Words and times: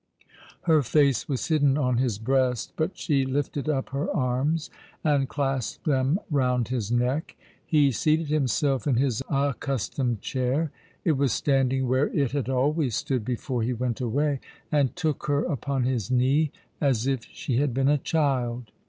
Her 0.63 0.81
face 0.81 1.29
was 1.29 1.45
hidden 1.47 1.77
on 1.77 1.99
his 1.99 2.17
breast, 2.17 2.73
but 2.75 2.97
she 2.97 3.23
lifted 3.23 3.69
up 3.69 3.89
her 3.89 4.09
arms 4.09 4.71
and 5.03 5.29
clasped 5.29 5.85
them 5.85 6.17
round 6.31 6.69
his 6.69 6.91
neck. 6.91 7.35
He 7.63 7.91
seated 7.91 8.27
himself 8.29 8.87
in 8.87 8.95
his 8.95 9.21
accustomed 9.29 10.21
chair— 10.21 10.71
it 11.05 11.11
was 11.17 11.33
standing 11.33 11.87
where 11.87 12.07
it 12.07 12.31
had 12.31 12.49
always 12.49 12.95
stood 12.95 13.23
before 13.23 13.61
he 13.61 13.73
went 13.73 14.01
away— 14.01 14.39
and 14.71 14.95
took 14.95 15.27
her 15.27 15.43
upon 15.43 15.83
his 15.83 16.09
knee, 16.09 16.51
as 16.81 17.05
if 17.05 17.23
she 17.25 17.57
had 17.57 17.71
been 17.71 17.87
a 17.87 17.99
child. 17.99 18.71